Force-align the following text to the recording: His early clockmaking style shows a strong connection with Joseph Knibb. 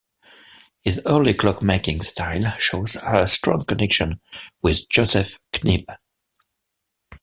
His 0.83 0.99
early 1.05 1.35
clockmaking 1.35 2.01
style 2.03 2.57
shows 2.57 2.97
a 3.05 3.27
strong 3.27 3.65
connection 3.65 4.19
with 4.63 4.89
Joseph 4.89 5.37
Knibb. 5.53 5.85